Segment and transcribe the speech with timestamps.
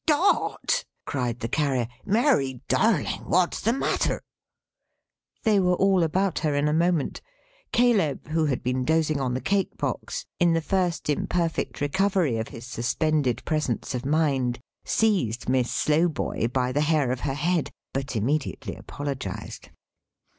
[0.07, 1.87] "Dot!" cried the Carrier.
[2.03, 2.59] "Mary!
[2.67, 3.21] Darling!
[3.25, 4.23] what's the matter?"
[5.43, 7.21] They were all about her in a moment.
[7.71, 12.47] Caleb, who had been dozing on the cake box, in the first imperfect recovery of
[12.47, 18.15] his suspended presence of mind seized Miss Slowboy by the hair of her head; but
[18.15, 19.69] immediately apologised.